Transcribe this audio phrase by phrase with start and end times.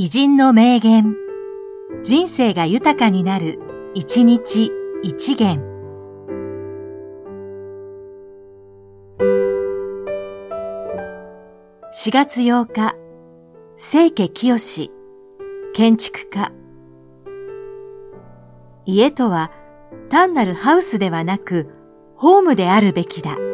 [0.00, 1.16] 偉人の名言。
[2.04, 3.58] 人生が豊かになる、
[3.94, 4.70] 一日
[5.02, 5.58] 一元。
[11.92, 12.94] 4月8日、
[13.76, 14.92] 清家清
[15.74, 16.52] 建築家。
[18.86, 19.50] 家とは
[20.10, 21.74] 単なるハウスではなく、
[22.14, 23.47] ホームであるべきだ。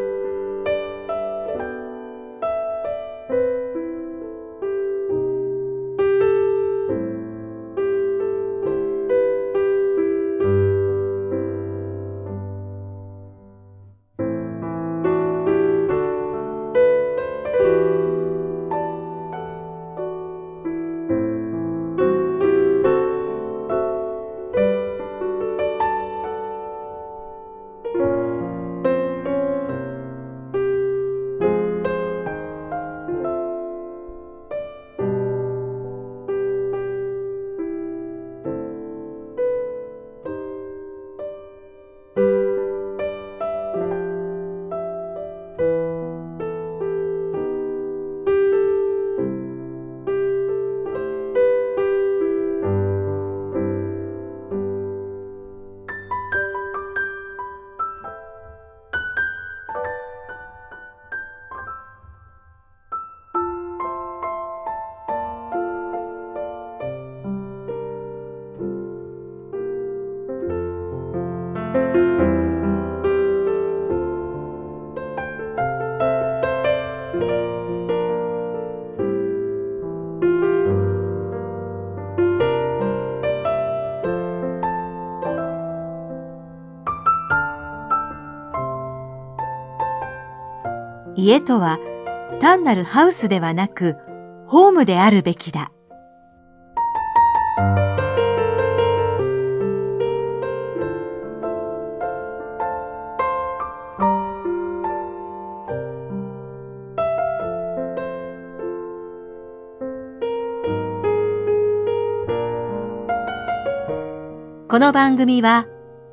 [91.16, 91.78] 家とは
[92.40, 93.96] 単なるハウスではなく、
[94.46, 95.70] ホームであるべきだ。
[114.68, 115.66] この番組は、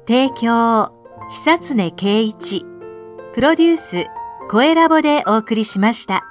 [0.07, 0.93] 提供、
[1.31, 2.63] 久常圭一、
[3.33, 4.05] プロデュース、
[4.51, 6.30] 声ラボでお送りしました。